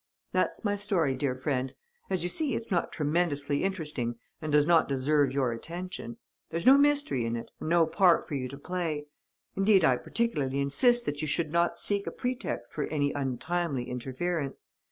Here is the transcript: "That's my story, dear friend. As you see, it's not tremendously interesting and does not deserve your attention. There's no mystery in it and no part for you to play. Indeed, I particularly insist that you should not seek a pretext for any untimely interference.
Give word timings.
"That's 0.31 0.65
my 0.65 0.75
story, 0.75 1.13
dear 1.15 1.35
friend. 1.35 1.75
As 2.09 2.23
you 2.23 2.29
see, 2.29 2.55
it's 2.55 2.71
not 2.71 2.91
tremendously 2.91 3.63
interesting 3.63 4.15
and 4.41 4.51
does 4.51 4.65
not 4.65 4.89
deserve 4.89 5.31
your 5.31 5.51
attention. 5.51 6.17
There's 6.49 6.65
no 6.65 6.75
mystery 6.75 7.23
in 7.23 7.35
it 7.35 7.51
and 7.59 7.69
no 7.69 7.85
part 7.85 8.27
for 8.27 8.33
you 8.33 8.47
to 8.47 8.57
play. 8.57 9.05
Indeed, 9.55 9.85
I 9.85 9.97
particularly 9.97 10.59
insist 10.59 11.05
that 11.05 11.21
you 11.21 11.27
should 11.27 11.51
not 11.51 11.77
seek 11.77 12.07
a 12.07 12.11
pretext 12.11 12.73
for 12.73 12.85
any 12.87 13.11
untimely 13.13 13.87
interference. 13.91 14.65